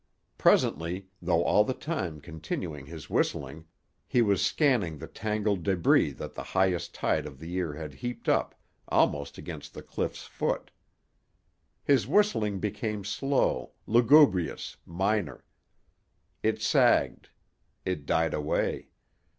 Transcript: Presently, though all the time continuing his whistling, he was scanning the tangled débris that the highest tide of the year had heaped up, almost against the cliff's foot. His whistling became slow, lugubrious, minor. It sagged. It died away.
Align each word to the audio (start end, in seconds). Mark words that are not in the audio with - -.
Presently, 0.39 1.09
though 1.21 1.43
all 1.43 1.63
the 1.63 1.75
time 1.75 2.21
continuing 2.21 2.87
his 2.87 3.07
whistling, 3.07 3.65
he 4.07 4.23
was 4.23 4.43
scanning 4.43 4.97
the 4.97 5.05
tangled 5.05 5.61
débris 5.61 6.17
that 6.17 6.33
the 6.33 6.41
highest 6.57 6.95
tide 6.95 7.27
of 7.27 7.37
the 7.37 7.47
year 7.47 7.75
had 7.75 7.93
heaped 7.93 8.27
up, 8.27 8.55
almost 8.87 9.37
against 9.37 9.75
the 9.75 9.83
cliff's 9.83 10.23
foot. 10.23 10.71
His 11.83 12.07
whistling 12.07 12.57
became 12.59 13.03
slow, 13.05 13.73
lugubrious, 13.85 14.75
minor. 14.87 15.45
It 16.41 16.63
sagged. 16.63 17.29
It 17.85 18.07
died 18.07 18.33
away. 18.33 18.87